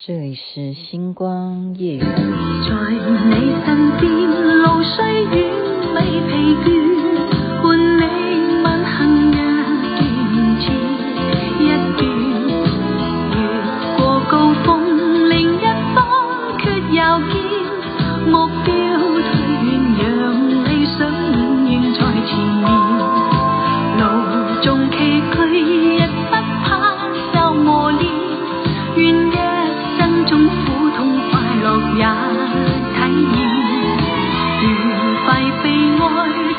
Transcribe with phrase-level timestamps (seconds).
[0.00, 1.98] 这里是星光夜。
[1.98, 4.08] 在你身边，
[4.62, 5.34] 路虽远，
[5.92, 6.30] 未疲
[6.62, 6.70] 倦，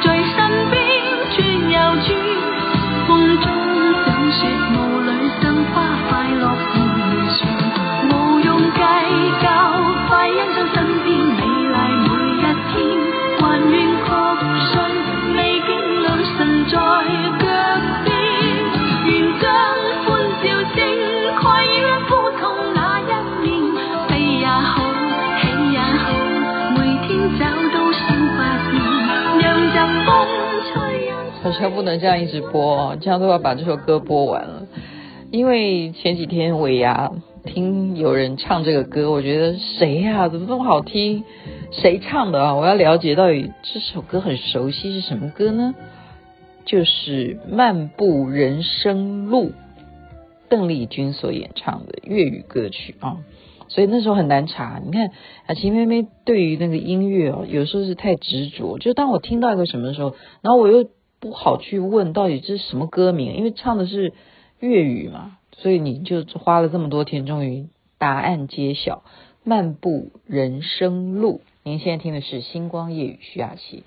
[0.02, 0.80] 在身边
[1.32, 1.38] 转
[1.70, 2.08] 又转，
[3.08, 3.10] 风
[3.42, 3.46] 中
[4.06, 4.38] 赏雪
[4.76, 5.10] 雾里
[5.42, 5.78] 赏花
[31.60, 34.66] 像不能这样一直播，这样都要把这首歌播完了。
[35.30, 37.12] 因为前几天尾牙
[37.44, 41.26] 听有人唱这个歌，我觉得谁呀、怎么这么好听？
[41.72, 42.56] 谁唱的啊？
[42.56, 45.76] 我要了解到底这首歌很熟悉是什么歌呢？
[46.66, 49.48] 就是《漫步人生路》，
[50.48, 53.18] 邓丽君所演唱的粤语歌曲啊。
[53.68, 54.82] 所以那时候很难查。
[54.84, 55.12] 你看
[55.46, 58.80] 啊，秦妹妹对于那个音乐哦，有时候是太执着。
[58.80, 60.86] 就当我听到一个什么的时候，然后我又
[61.20, 64.14] 不好去问到底这是什么歌名，因为唱的是
[64.60, 67.68] 粤语嘛，所以你就花了这么多天，终于
[67.98, 69.04] 答案揭晓，
[69.44, 71.42] 《漫步人生路》。
[71.64, 73.84] 您现在听的是《星光夜语》徐雅琪。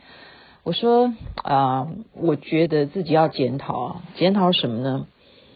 [0.63, 5.07] 我说啊、我觉得自己要检讨啊，检讨什么呢？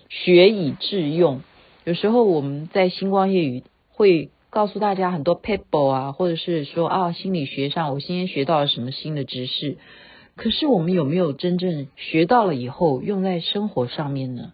[0.09, 1.43] 学以致用。
[1.85, 3.61] 有时候我们在《星光夜语》
[3.91, 9.77] 会告诉大家很多 paper 啊，或者是说啊，心理学上我今天学到了什么新的知识。
[10.37, 14.53] 可是我们有没有真正学到了以后用在生活上面呢？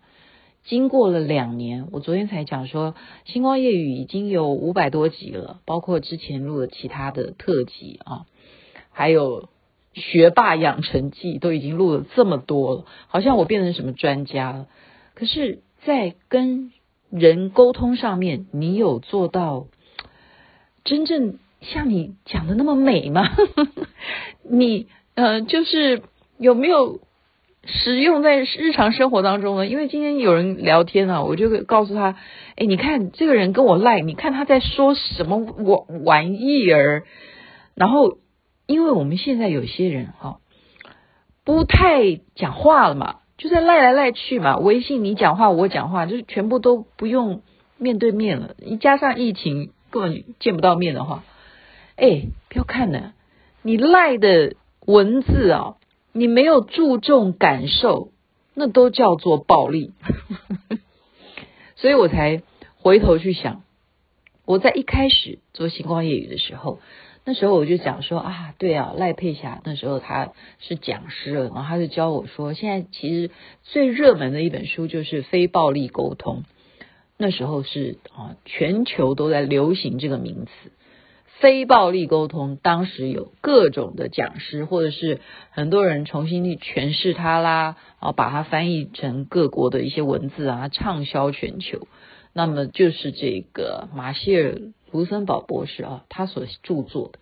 [0.65, 2.95] 经过了两年，我昨天才讲说，
[3.25, 8.27] 星光夜语已经有五百多集了，包括之前录的其他的特辑啊，
[8.93, 9.49] 还有
[9.93, 14.69] 学霸养成记都已经录了这么多了，好像我变成什么专家了。
[15.15, 16.71] 可是，在跟
[17.11, 19.67] 人沟通上面，你有做到
[20.85, 23.29] 真正像你讲的那么美吗？
[24.49, 24.87] 你。
[25.15, 26.03] 嗯、呃，就是
[26.39, 27.01] 有没有
[27.65, 29.67] 使用在日常生活当中呢？
[29.67, 32.17] 因为今天有人聊天啊，我就会告诉他，
[32.57, 37.05] 哎，你看这个人跟我赖，你看他在说什么玩玩意儿。
[37.75, 38.19] 然后，
[38.67, 40.39] 因为我们现在有些人哈、
[41.45, 47.43] 不太讲话了嘛，就在赖来赖去嘛，微信你讲话我讲话，就是全部都不用
[47.77, 48.57] 面对面了。
[48.59, 51.23] 一加上疫情根本见不到面的话，
[51.97, 53.13] 哎，不要看呢，
[53.61, 54.55] 你赖的。
[54.87, 55.77] 文字啊，
[56.13, 58.11] 你没有注重感受，
[58.55, 59.93] 那都叫做暴力。
[61.77, 62.43] 所以我才
[62.79, 63.63] 回头去想，
[64.45, 66.81] 我在一开始做星光夜雨的时候，
[67.25, 73.31] 那时候我就讲说啊，对啊，赖佩霞那时候他是讲师了，然后他就教我说，现在其实
[73.63, 76.43] 最热门的一本书就是《非暴力沟通》，
[77.17, 80.73] 那时候是啊，全球都在流行这个名词。
[81.43, 85.21] 非暴力沟通，当时有各种的讲师，或者是
[85.51, 91.89] 很多人重新去诠释它啦，啊，把它翻译成各国的一些文字啊，畅销全球。
[92.33, 94.51] 那么就是这个马歇尔·
[94.93, 97.19] 卢森堡博士啊，他所著作的，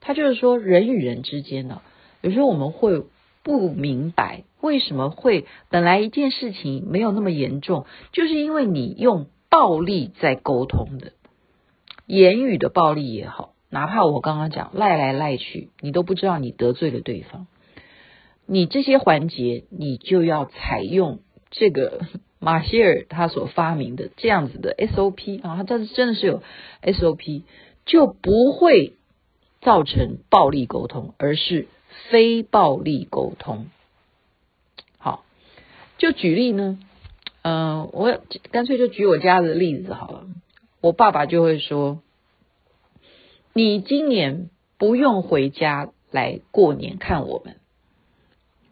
[0.00, 1.82] 他就是说人与人之间呢，
[2.22, 3.02] 有时候我们会
[3.42, 11.14] 不明白为什么会本来一件事情没有那么严重，就是因为你用暴力在沟通的，
[12.06, 13.54] 言语的暴力也好。
[13.68, 17.46] 哪怕我刚刚讲赖来赖去，你都不知道你得罪了对方。
[18.46, 21.18] 你这些环节，你就要采用
[21.50, 22.02] 这个
[22.38, 26.42] 马歇尔他所发明的这样子的 SOP 啊，他这是真的是有
[26.82, 27.42] SOP，
[27.84, 28.92] 就不会
[29.60, 31.66] 造成暴力沟通，而是
[32.08, 33.66] 非暴力沟通。
[34.98, 35.24] 好，
[35.98, 36.78] 就举例呢，
[37.42, 38.20] 嗯、呃，我
[38.52, 40.26] 干脆就举我家的例子好了。
[40.80, 42.00] 我爸爸就会说。
[43.56, 47.58] 你今年不用回家来过年看我们，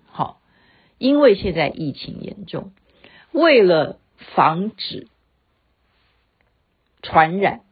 [0.04, 0.42] 好，
[0.98, 2.70] 因为现在疫情严重，
[3.32, 3.98] 为了
[4.34, 5.08] 防止
[7.00, 7.62] 传染，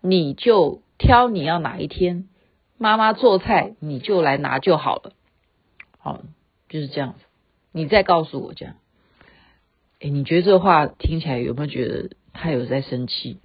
[0.00, 2.28] 你就挑你要哪一天，
[2.78, 5.12] 妈妈做菜你就来拿就好了，
[6.00, 6.20] 好，
[6.68, 7.20] 就是这样子。
[7.70, 8.74] 你再告诉我这样，
[10.00, 13.38] 哎，你觉得这话听起来有没有觉得他有在生气？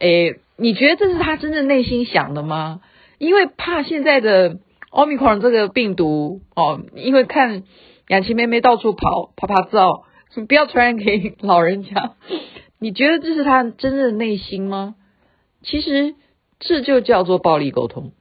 [0.00, 2.80] 诶，你觉得这是他真正内心想的吗？
[3.18, 4.58] 因为怕现在的
[4.90, 7.64] Omicron 这个病毒哦，因为看
[8.08, 10.04] 雅琪妹妹到处跑趴趴走，
[10.34, 12.14] 你不要传染给 老人家。
[12.78, 14.96] 你觉得这是他真正的内心吗？
[15.62, 16.14] 其实
[16.58, 18.12] 这就叫做暴力沟通，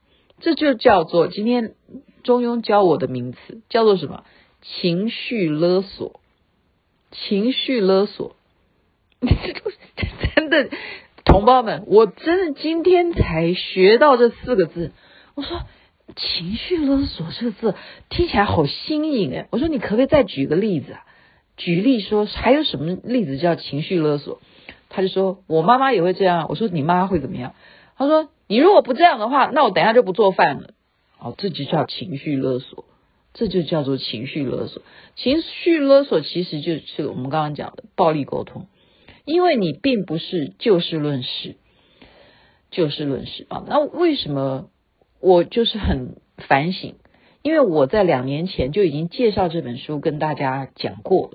[0.42, 1.76] 这就叫做今天
[2.24, 4.26] 中庸教我的名词叫做什么？
[4.62, 6.20] 情绪勒索。
[7.12, 8.36] 情绪勒索，
[10.36, 10.70] 真的，
[11.30, 14.92] 同胞们，我真的今天才学到这四个字。
[15.36, 15.62] 我说
[16.16, 17.76] 情绪勒索这个字
[18.10, 19.48] 听起来好新颖诶。
[19.52, 21.06] 我说你可不可以再举个例子啊？
[21.56, 24.42] 举例说还有什么例子叫情绪勒索？
[24.90, 26.48] 他就说我妈妈也会这样。
[26.50, 27.54] 我说你妈会怎么样？
[27.96, 30.72] 他说你如果不这样的话，那我等下就不做饭了。
[31.20, 32.86] 哦，这就叫情绪勒索。
[33.36, 34.81] 这就叫做情绪勒索。
[35.16, 38.66] 情绪勒索其实就是我们刚刚讲的暴力沟通，
[39.30, 41.56] 因为你并不是就事论事，
[42.72, 43.64] 就事论事啊。
[43.68, 44.70] 那为什么
[45.22, 46.96] 我就是很反省？
[47.44, 51.31] 因为我在两年前就已经介绍这本书跟大家讲过。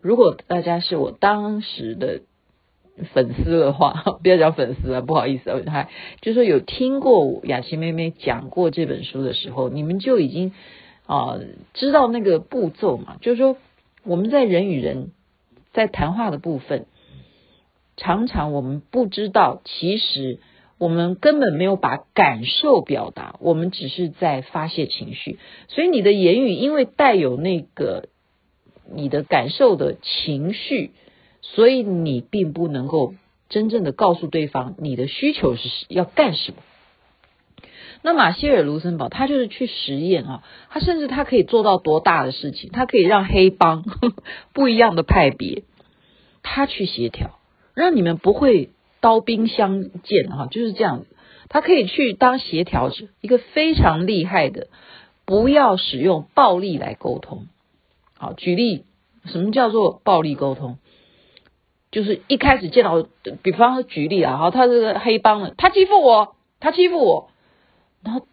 [0.00, 2.22] 如果大家是我当时的
[3.12, 5.88] 粉丝的话， 不要讲粉丝啊，不好意思啊，还
[6.20, 10.52] 就说有听过雅琪妹妹讲过这本书的时候，你们就已经。
[11.06, 11.38] 啊，
[11.72, 13.18] 知道那个步骤嘛？
[13.20, 13.56] 就是说，
[14.02, 15.12] 我们在人与人
[15.72, 16.86] 在谈话的部分，
[17.96, 20.38] 常常我们不知道，其实
[20.78, 25.38] 我们根本没有把感受表达，我们只是在发泄情绪。
[25.68, 28.08] 所以你的言语因为带有那个
[28.94, 30.92] 你的感受的情绪，
[31.40, 33.14] 所以你并不能够
[33.48, 36.58] 真正的告诉对方你的需求是要干什么。
[38.02, 42.70] 那马歇尔·卢森堡他就是去实验啊，他甚至他可以做到多大的事情？
[42.70, 44.22] 他可以让黑帮呵呵
[44.52, 45.64] 不一样的派别，
[46.42, 47.38] 他去协调，
[47.76, 48.70] 让你们不会
[49.00, 51.06] 刀兵相见哈，就是这样子。
[51.48, 54.68] 他可以去当协调者，一个非常厉害的，
[55.26, 57.46] 不要使用暴力来沟通。
[58.16, 58.84] 好，举例，
[59.26, 60.78] 什么叫做暴力沟通？
[61.92, 63.06] 就是一开始见到，
[63.42, 67.28] 比方说举例啊，好，他这个黑帮的，他欺负我，他欺负我。
[68.02, 68.26] 然后，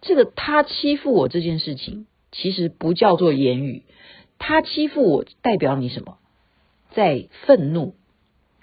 [0.00, 3.82] 这个他欺负我这件事情，其实不叫做言语。
[4.38, 6.18] 他欺负我代表你什么？
[6.92, 7.94] 在愤怒。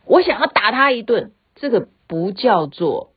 [0.05, 3.11] 我想要打他一顿，这个不叫做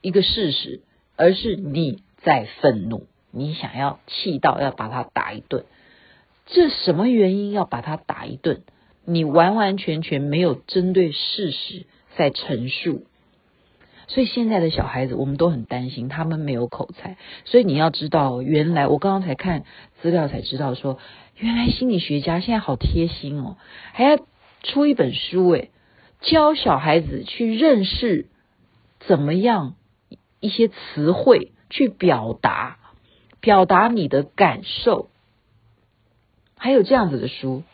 [0.00, 0.80] 一个事实，
[1.16, 5.64] 而是你在愤怒，你想要气到要把他打一顿。
[6.46, 8.62] 这什么原因要把他打一顿？
[9.04, 11.86] 你完完全全没有针对事实
[12.16, 13.04] 在陈述。
[14.08, 17.16] 所以现在的小孩子，我们都很担心他们没有口才。
[17.44, 19.64] 所以你要知道，原来我刚刚才看
[20.00, 20.98] 资料才知道说，
[21.36, 23.56] 原来心理学家现在好贴心哦，
[23.92, 24.18] 还要
[24.62, 25.70] 出一本书诶，
[26.22, 28.26] 教小孩子去认识
[29.00, 29.74] 怎么样
[30.40, 32.78] 一些词汇去表达，
[33.40, 35.08] 表达你的感受。
[36.56, 37.64] 还有这样子的书，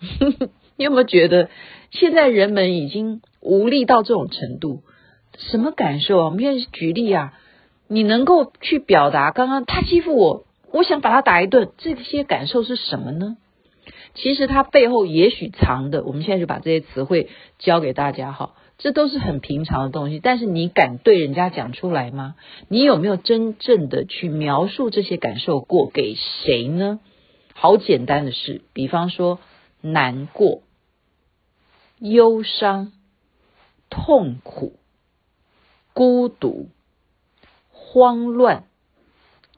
[0.76, 1.48] 你有没有觉得
[1.90, 4.82] 现在人们已经无力到这种程度？
[5.38, 6.24] 什么感受啊？
[6.26, 7.32] 我们现在举例啊，
[7.88, 13.36] 你能够去表达刚刚他欺负我，我想把他打一顿，这些感受是什么呢？
[14.14, 17.28] 其实它背后也许藏的，我们现在就把这些词汇
[17.58, 22.34] 教给大家哈，这都是很平常的东西，但是你敢对人家讲出来吗？
[22.68, 27.00] 你有没有真正的去描述这些感受过给谁呢？
[27.54, 29.38] 好简单的事，比方说
[29.80, 30.62] 难过、
[31.98, 32.92] 忧伤、
[33.90, 34.78] 痛苦。
[35.94, 36.70] 孤独、
[37.70, 38.64] 慌乱、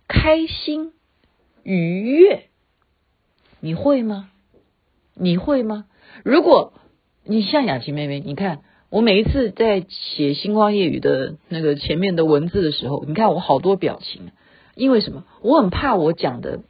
[0.08, 0.92] 开心、
[1.62, 2.48] 愉悦，
[3.60, 4.32] 你会吗？
[5.14, 5.86] 你会吗？
[6.24, 6.72] 如果
[7.24, 14.30] 你像雅琪妹妹，你看我每一次在写星光夜雨的那个前面的文字的时候，你看我好多表情，
[14.74, 15.24] 因为什么？
[15.42, 16.60] 我很怕我讲的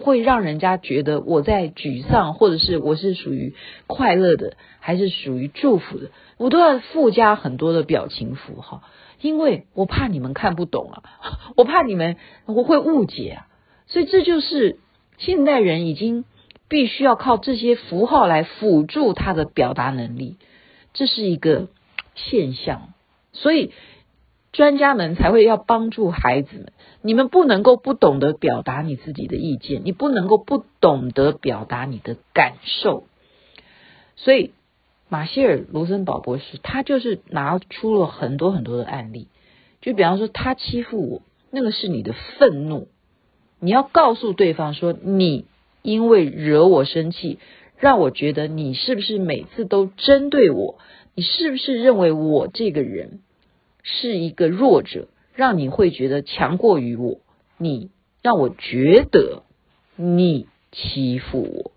[0.00, 3.54] 会让人家觉得我在沮丧，或者是我是属于
[3.86, 8.82] 快乐的，还是属于祝福的，我都要附加很多的表情符号。
[9.20, 11.02] 因为我怕你们看不懂啊，
[11.56, 13.46] 我怕你们我会误解啊，
[13.86, 14.78] 所以这就是
[15.18, 16.24] 现代人已经
[16.72, 20.38] 必须要靠这些符号来辅助他的表达能力，
[20.94, 21.68] 这是一个
[22.14, 22.94] 现象，
[23.34, 23.72] 所以
[24.52, 33.04] 专家们才会要帮助孩子们，你们不能够不懂得表达你自己的意见，你不能够不懂得表达你的感受，
[34.16, 34.52] 所以。
[35.08, 39.28] 马歇尔·卢森堡博士，他就是拿出了很多很多的案例，
[39.82, 42.88] 就比方说他欺负我，那个是你的愤怒，
[43.60, 45.44] 你要告诉对方说，你
[45.82, 47.38] 因为惹我生气，
[47.78, 50.78] 让我觉得你是不是每次都针对我？
[51.14, 53.20] 你是不是认为我这个人
[53.82, 57.20] 是一个弱者，让你会觉得强过于我，
[57.58, 57.90] 你
[58.22, 59.42] 让我觉得
[59.96, 61.72] 你欺负我，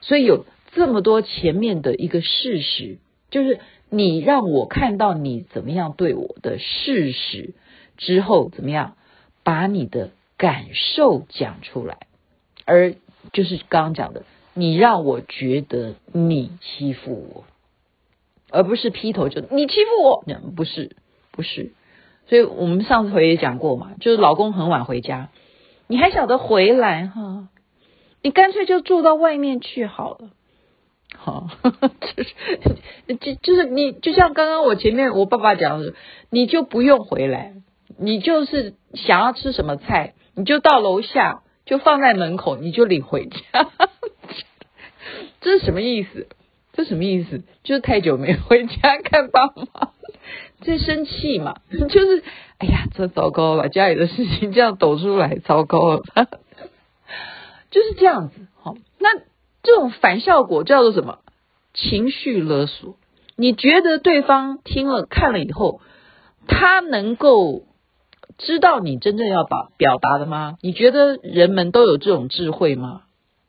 [0.00, 2.98] 所以有这么多前面的一个事实，
[3.30, 3.58] 就是
[3.90, 7.54] 你让我看到你怎么样对我的事实
[7.98, 8.96] 之后，怎么样
[9.42, 11.98] 把你的感受讲出来，
[12.64, 12.94] 而
[13.32, 17.44] 就是刚刚讲的，你让我觉得你欺负我，
[18.50, 20.96] 而不是劈头就你欺负我，不是。
[21.32, 21.70] 不是，
[22.28, 25.30] 所以我们上次回也讲过嘛，就是老公很晚回家，
[25.86, 27.48] 你还晓得回来哈？
[28.20, 30.30] 你干脆就住到外面去好了，
[31.16, 35.94] 好， 就是就就是你就像刚刚我前面我爸爸讲的，
[36.30, 37.54] 你就不用回来，
[37.96, 43.38] 你就是想要吃什么菜，你就到楼下就放在门口，你就领回家，
[45.40, 46.26] 这是什么意思？
[46.72, 47.44] 这什么意思？
[47.62, 49.92] 就是太久没回家看爸妈。
[50.62, 52.24] 在生气嘛， 就是
[52.58, 56.02] 哎呀，这糟糕了，把家里的事情这样抖出来，糟糕了，
[57.70, 58.48] 就是这样子。
[58.60, 59.20] 好，那
[59.62, 61.20] 这种反效果叫做什么？
[61.72, 62.96] 情绪勒索。
[63.36, 65.80] 你觉得对方听了看了以后，
[66.48, 67.62] 他能够
[68.40, 70.58] 知道你真正要把表达的吗？
[70.60, 73.02] 你觉得人们都有这种智慧吗？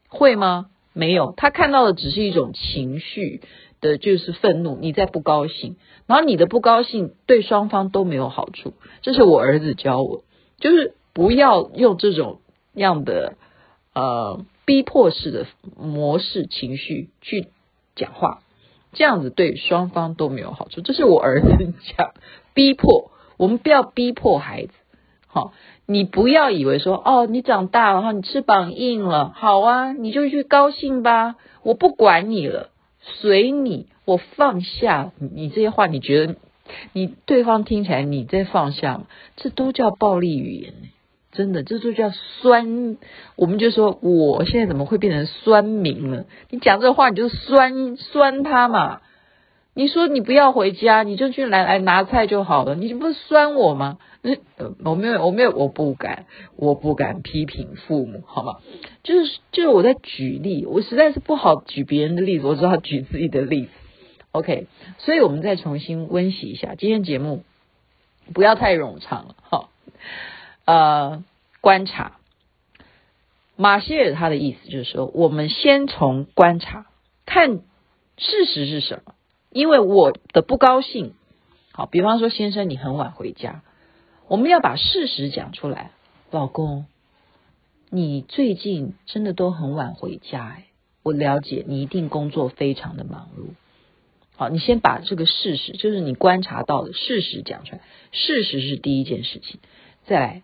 [0.08, 0.68] 会吗？
[0.94, 3.42] 没有，他看到的只是一种情绪。
[3.82, 8.76] 的就是愤怒，你在不高兴，然后你的不高兴对双方都没有好处。
[9.02, 10.24] 这是我儿子教我，
[10.60, 12.42] 就是不要用这种
[12.76, 13.38] 样的
[13.96, 17.48] 呃逼迫式的模式情绪去
[17.96, 18.44] 讲话，
[18.94, 20.82] 这样子对双方都没有好处。
[20.82, 22.12] 这是我儿子讲，
[22.54, 24.74] 逼迫我们不要逼迫孩子。
[25.34, 25.54] 好，
[25.86, 32.70] 你不要以为说哦，你长大了哈，你翅膀硬了，好啊，你就去高兴吧，我不管你了。
[33.04, 36.36] 随你，我放下你这些话，你觉得
[36.92, 39.06] 你对方听起来你在放下吗？
[39.38, 40.74] 这都叫暴力语言，
[41.32, 42.98] 真的，这就叫酸。
[43.38, 46.26] 我们就说，我现在怎么会变成酸民了？
[46.50, 49.02] 你讲这话，你就酸酸他嘛。
[49.74, 54.00] 你说你不要回家，你就去来来拿菜就好了，你不是酸我吗？
[54.22, 54.36] 那
[54.84, 56.26] 我没有，我没有，我不敢，
[56.58, 58.58] 我不敢批评父母，好吗？
[59.02, 63.72] 就是就是我在举例，我实在是不好举别人的例子，我只好举自己的例子。
[64.32, 67.44] OK，所以我们再重新温习一下今天节目，
[68.34, 69.70] 不要太冗长了，哈。
[70.66, 71.24] 呃，
[71.62, 72.18] 观察
[73.56, 76.86] 马歇尔他的意思就是说，我们先从观察
[77.26, 77.62] 看
[78.18, 79.14] 事实是什么。
[79.52, 81.14] 因为我的不高兴，
[81.74, 83.64] 好，比方说先生你很晚回家，
[84.28, 85.92] 我们要把事实讲出来。
[86.32, 86.86] 老公，
[87.90, 90.68] 你最近真的都很晚回家，哎，
[91.04, 93.50] 我了解你一定工作非常的忙碌。
[94.38, 97.82] 好，你先把这个事实，就是你观察到的事实讲出来。
[98.14, 99.60] 事实是第一件事情，
[100.06, 100.44] 再来，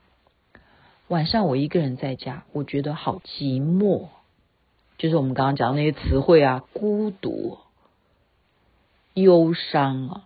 [1.08, 4.10] 晚上我一个人在家，我觉得好寂寞，
[4.98, 7.60] 就是我们刚刚讲的那些词汇啊，孤独。
[9.18, 10.24] 忧伤啊，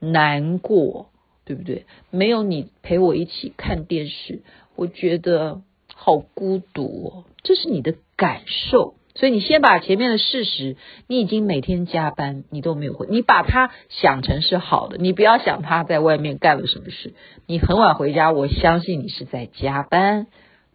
[0.00, 1.06] 难过，
[1.44, 1.86] 对不对？
[2.10, 4.42] 没有你陪我一起看电视，
[4.74, 5.62] 我觉得
[5.94, 7.24] 好孤独哦。
[7.44, 17.14] 这是你的感受，所以你先把前面的事实，你已经每天加班，你都没有回，你把它想成是好的，你不要想他在外面干了什么事。
[17.46, 20.26] 你很晚回家，我相信你是在加班，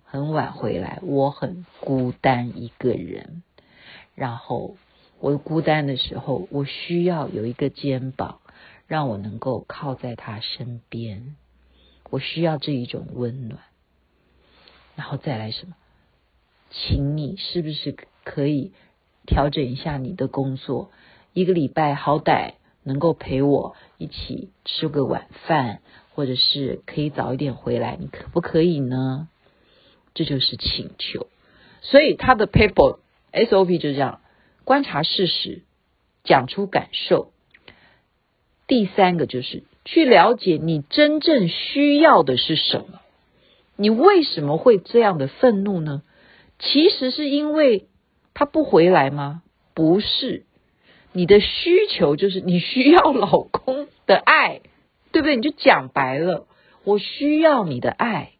[0.05, 3.43] 很晚回来，我很孤单一个人，
[4.15, 4.77] 然后。
[5.19, 8.39] 我孤单的时候，我需要有一个肩膀，
[8.87, 11.35] 让我能够靠在他身边。
[12.09, 13.59] 我需要这一种温暖，
[14.95, 15.75] 然后再来什么？
[16.69, 18.71] 请你是不是可以
[19.25, 20.91] 调整一下你的工作？
[21.33, 25.81] 一个礼拜好歹能够陪我一起吃个晚饭，
[26.13, 29.27] 或者是可以早一点回来，你可不可以呢？
[30.13, 31.27] 这就是请求。
[31.81, 32.99] 所以他的 paper
[33.31, 34.21] SOP 就这样。
[34.67, 35.61] 观察事实，
[36.25, 37.31] 讲出感受。
[38.67, 42.99] 第三个就是去了解你真正需要的是什么。
[43.77, 46.03] 你为什么会这样的愤怒呢？
[46.59, 47.87] 其实是因为
[48.33, 49.41] 他不回来吗？
[49.73, 50.43] 不是，
[51.13, 54.59] 你的需求就是你需要老公的爱，
[55.13, 55.37] 对不对？
[55.37, 56.45] 你就讲白了，
[56.83, 58.33] 我需要你的爱。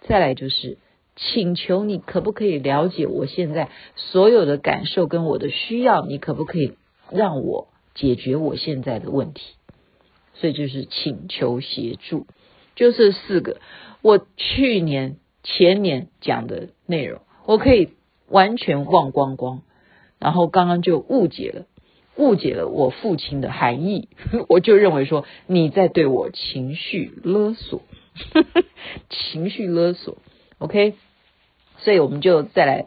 [0.00, 0.78] 再来就是。
[1.16, 6.04] 请求你可不可以了解我现在所有的感受跟我的需要？
[6.04, 6.72] 你可不可以
[7.10, 9.42] 让我解决我现在的问题？
[10.34, 12.26] 所以就是请求协助，
[12.74, 13.60] 就是四个。
[14.02, 17.90] 我去年前年讲的内容，我可以
[18.28, 19.62] 完全忘光光，
[20.18, 21.66] 然后刚刚就误解了。
[22.16, 24.08] 误解了我父亲的含义，
[24.48, 27.82] 我就认为说你在对我情绪勒索，
[29.10, 30.18] 情绪勒索
[30.58, 30.94] ，OK，
[31.78, 32.86] 所以我们就再来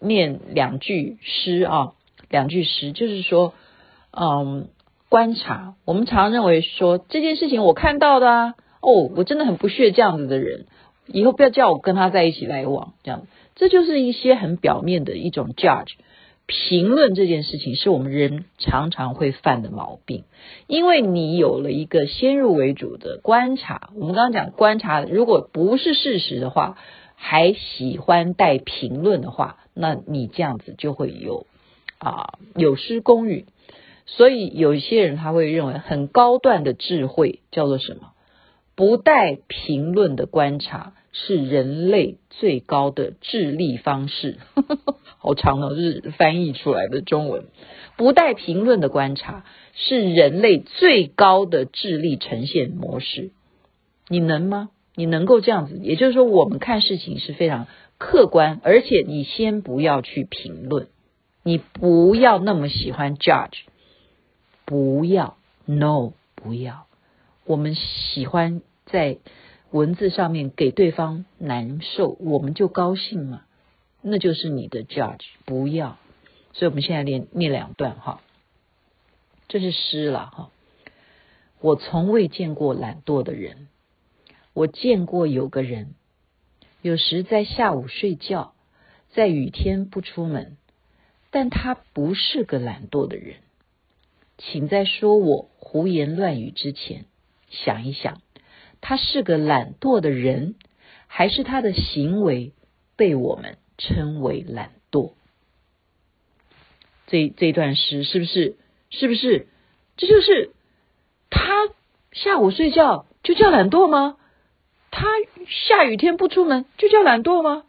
[0.00, 1.92] 念两句诗啊，
[2.28, 3.54] 两句诗就是说，
[4.10, 4.68] 嗯，
[5.08, 10.66] 观察，我们常认为说这件事情我看到的啊，哦，我真的很不屑这样子的人，
[11.06, 15.92] 以后不要叫我跟他在一起来往，这样，这就是一些很表面的一种 judge。
[16.48, 20.22] 评论这件事情是我们人常常会犯的毛病，
[20.68, 23.90] 因为你有了一个先入为主的观察。
[23.96, 26.78] 我们刚刚讲观察，如果不是事实的话，
[27.16, 31.46] 还喜欢带评论的话，那你这样子就会有
[31.98, 33.46] 啊有失公允。
[34.06, 38.12] 所以有一些人他会认为很高段的智慧叫做什么？
[38.76, 44.38] 不带评论的观察是人类最高的智力方式。
[45.18, 47.46] 好长的，是翻译出来的中文。
[47.96, 49.44] 不带评论的观察
[49.74, 53.30] 是人类最高的智力呈现模式。
[54.08, 54.68] 你能吗？
[54.96, 55.78] 你能够这样子？
[55.80, 60.88] 也就是说，我们看事情是非常客观，而且你先不要去评论，
[61.44, 63.58] 你不要那么喜欢 judge，
[64.64, 65.36] 不要
[65.66, 66.86] ，no，不要。
[67.44, 69.18] 我们喜欢在
[69.70, 73.42] 文字上面给对方难受，我们就高兴嘛。
[74.02, 75.98] 那就是你的 judge，不要。
[76.52, 78.20] 所以我们现在念念两段哈，
[79.48, 80.50] 这是诗了哈。
[81.60, 83.68] 我从未见过懒惰的人，
[84.56, 85.94] 我见过有个人，
[86.80, 88.54] 有时在下午睡觉，
[89.10, 90.56] 在雨天不出门，
[91.30, 93.36] 但他不是个懒惰的人。
[94.38, 97.04] 请在说我胡言乱语之前，
[97.50, 98.22] 想一想，
[98.80, 100.54] 他是个懒惰的人，
[101.06, 102.54] 还是他的行为
[102.96, 105.12] 被我们称为懒惰，
[107.06, 108.56] 这这段诗是不是？
[108.88, 109.48] 是不是？
[109.98, 110.52] 这就是
[111.28, 111.68] 他
[112.12, 114.16] 下午睡觉就叫懒惰吗？
[114.98, 115.04] 他
[115.46, 117.64] 下雨天不出门就叫懒惰吗？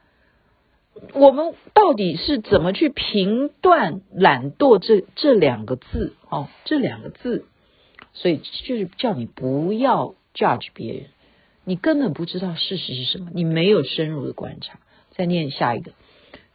[1.13, 6.13] 我们到底是怎么去评断“懒惰”这这两个字？
[6.29, 7.45] 哦，这两个字，
[8.13, 11.07] 所以就是叫你不要 judge 别人，
[11.65, 14.79] 你根本不知道事实是什么，你没有深入的观察。
[15.11, 15.91] 再念下一个，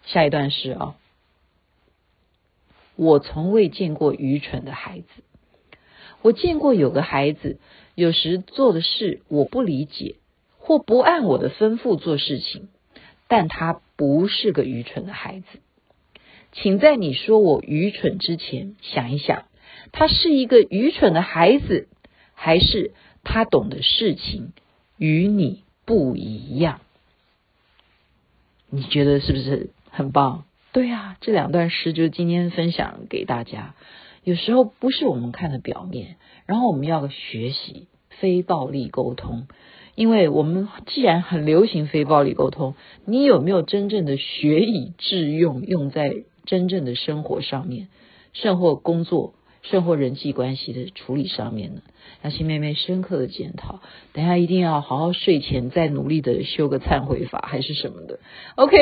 [0.06, 0.94] 下一段诗啊。
[2.96, 5.06] 我从未见过愚蠢的孩子，
[6.22, 7.58] 我见过有个孩子，
[7.94, 10.16] 有时做的事我不理解，
[10.64, 12.68] 或不按我的吩咐做事情，
[13.26, 15.46] 但他不是个愚蠢的孩子。
[16.52, 19.46] 请在你说我愚蠢之前，想一想，
[19.90, 21.88] 他是一个愚蠢的孩子，
[22.34, 22.92] 还是
[23.24, 24.52] 他懂的事情
[24.96, 26.80] 与你不一样？
[28.70, 30.44] 你觉得是不是很棒？
[30.72, 33.74] 对啊，这两段诗就是今天分享给大家。
[34.22, 39.48] 有时候不是我们看的表面，然后我们要学习非暴力沟通，
[39.94, 42.74] 因为我们既然很流行非暴力沟通，
[43.04, 47.88] 你有没有真正的学以致用，用在真正的生活上面，
[48.32, 49.34] 甚或工作？
[49.64, 51.82] 甚或人际关系的处理上面呢，
[52.24, 53.78] 要请妹妹深刻的检讨。
[54.12, 58.18] 等下一定要好好睡前再努力的修个忏悔法，还是什么的。
[58.56, 58.76] OK，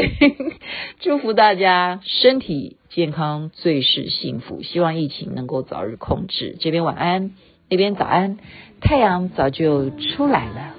[1.00, 4.62] 祝福大家身体健康，最是幸福。
[4.62, 6.56] 希望疫情能够早日控制。
[6.60, 7.34] 这边晚安，
[7.68, 8.38] 那边早安，
[8.80, 10.69] 太阳早就出来了。